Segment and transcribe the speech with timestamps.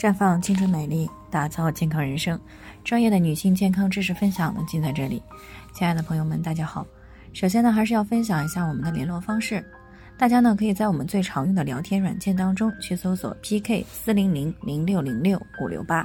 [0.00, 2.40] 绽放青春美丽，打造健康人生。
[2.82, 5.22] 专业的女性健康知识分享呢，尽在这里。
[5.74, 6.86] 亲爱的朋友们，大家好。
[7.34, 9.62] 首先呢，还是要分享一下我们的联络方式。
[10.16, 16.02] 大家呢，可以在我们最常用的聊天软件当中去搜索 PK 四零零零六零六五六八，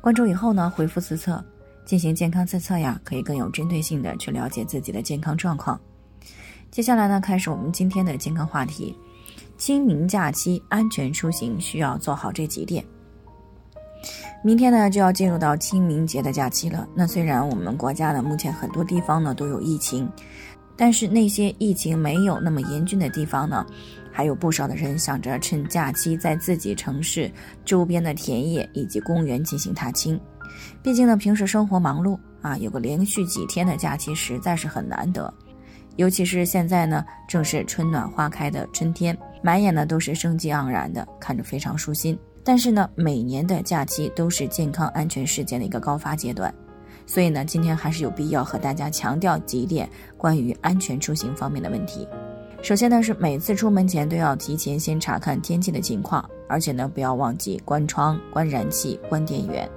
[0.00, 1.44] 关注以后呢，回复自测
[1.84, 5.76] 进行健康自测呀，可以更有针对性的去了解自己的健康状况。
[6.70, 8.96] 接下来呢，开始我们今天的健康话题。
[9.56, 12.84] 清明假期安全出行需要做好这几点。
[14.44, 16.86] 明天呢就要进入到清明节的假期了。
[16.94, 20.08] 那虽然我们国家呢目前很多地方呢都有疫情，
[20.76, 23.66] 但是那些疫情没有那么严峻的地方呢，
[24.12, 27.30] 还有不少的人想着趁假期在自己城市
[27.64, 30.18] 周边的田野以及公园进行踏青。
[30.82, 35.32] 毕竟呢平时生活忙碌啊，有个连续几天的假期实在是很难得。
[35.96, 42.16] 尤其是现在呢，正是春暖花开的春天，满眼呢都是生机盎然的，看着非常舒心。
[42.48, 46.52] 但是呢，每年的假期都是健康安全事件的一个高发阶段，
[47.04, 49.86] 所以呢，今天还是有必要和大家强调几点
[50.16, 52.08] 关于安全出行方面的问题。
[52.62, 59.68] 首先呢，是每次出门前都要提前先查看天气的情况，而且呢，不要忘记关窗、关燃气、关电源。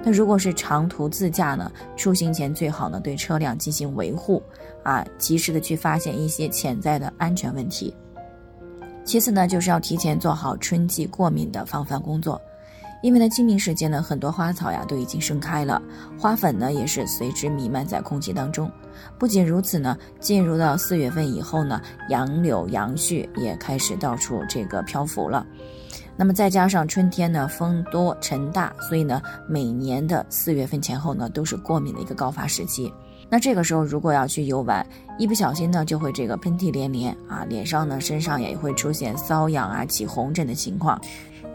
[0.00, 4.40] 那如果是长途自驾呢，出行前最好呢对车辆进行维护，
[4.84, 7.92] 啊，及时的去发现一些潜在的安全问题。
[9.06, 12.40] 其次呢，就是要提前做好春季过敏的防范工作，
[13.02, 15.80] 因为呢清明时节呢，很多花草呀都已经盛开了，
[16.18, 18.68] 花粉呢也是随之弥漫在空气当中。
[19.16, 25.46] 不仅如此呢，进入到四月份以后呢，杨柳杨絮也开始到处这个漂浮了。
[26.16, 32.92] 那么再加上春天呢，风多尘大，所以呢，每年的四月份前后呢，都是过敏的一个高发时期。
[33.28, 34.86] 那这个时候如果要去游玩，
[35.18, 41.00] 一不小心呢，就会这个喷嚏连连啊，脸上呢、身上也会出现瘙痒啊、起红疹的情况。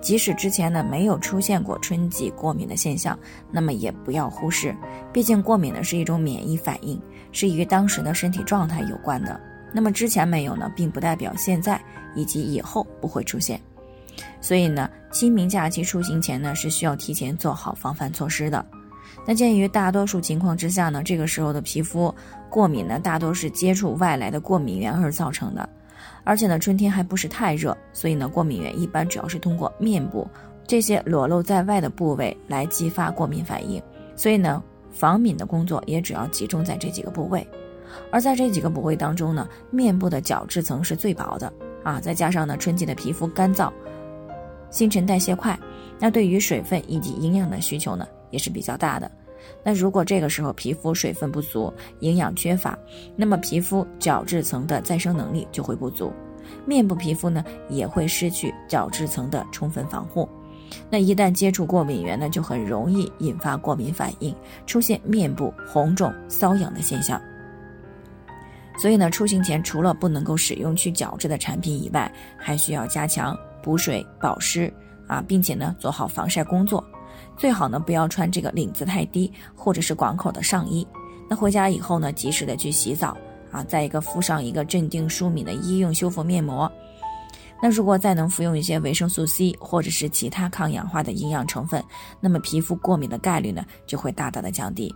[0.00, 3.18] 即使之前呢没有出现过春季过敏的现象，
[3.50, 4.74] 那么也不要忽视，
[5.12, 7.00] 毕竟过敏呢是一种免疫反应，
[7.32, 9.38] 是与当时的身体状态有关的。
[9.72, 11.80] 那么之前没有呢，并不代表现在
[12.14, 13.60] 以及以后不会出现。
[14.40, 18.64] 所以呢，清明假期出行前呢，是需要提前做好防范措施的。
[19.26, 22.14] 那鉴于大多数情况之下呢，这个时候的皮肤
[22.48, 25.68] 过敏呢，大多是接触外来的过敏源而造成的。
[26.24, 30.28] 而且呢，春天还不是太热，所以呢，过敏源一般主要是通过面部
[30.66, 33.82] 这些裸露在外的部位来激发过敏反应。
[34.14, 37.46] 所以呢，防敏的工作也主要集中在这几个部位。
[38.12, 41.50] 而在这几个部位当中呢，面部的角质层是最薄的
[41.82, 43.72] 啊，再加上呢，春季的皮肤干燥。
[44.70, 45.58] 新陈代谢快，
[45.98, 49.10] 那对于水分以及营养的需求呢也是比较大的。
[49.64, 52.78] 那如果这个时候皮肤水分不足、营养缺乏，
[53.16, 56.12] 那么皮肤角质层的再生能力就会不足，
[56.66, 60.28] 面部皮肤呢也会失去角质层的充分防护。
[60.90, 64.34] 那一旦接触过敏源呢，就很容易引发过敏反应，
[64.66, 67.18] 出现面部红肿、瘙痒的现象。
[68.78, 73.34] 所以呢，出行前除了不能够使用去角质的产品以外，还需要加强。
[73.62, 74.72] 补水保湿
[75.06, 76.84] 啊，并且呢做好防晒工作，
[77.36, 80.86] 最好呢不要穿这个领子太低或者是广口的上衣。
[81.28, 83.16] 那回家以后呢，及时的去洗澡
[83.50, 86.70] 啊，再一个敷上一个镇定舒敏的医用修复面膜。
[87.60, 91.82] 那如果再能服用一些维生素 C 或者是其他抗氧化的营养成分，
[92.20, 94.94] 那么皮肤过敏的概率呢就会大大的降低。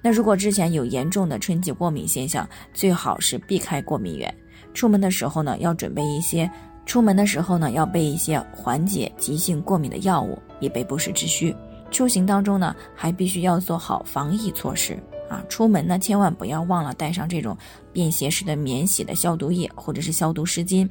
[0.00, 4.32] 那如果之前有严重的春季过敏现象，最好是避开过敏源，
[4.72, 6.50] 出门的时候呢要准备一些。
[6.86, 11.54] 出门的时候呢，要备一些缓解急性过敏的药物，以备不时之需。
[11.90, 14.96] 出行当中呢，还必须要做好防疫措施
[15.28, 15.42] 啊！
[15.48, 17.56] 出门呢，千万不要忘了带上这种
[17.92, 20.88] 便携式的免洗的消毒液或者是消毒湿巾，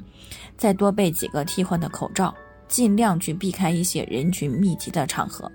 [0.56, 2.34] 再多备几个替换的口罩，
[2.68, 5.50] 尽量去避开一些人群密集的场合。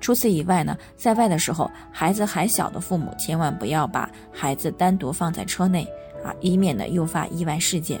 [0.00, 5.84] 除此以外呢，在外的时候，孩子还小的父母千万不要把孩子单独放在车内
[6.24, 8.00] 啊，以免呢诱发意外事件。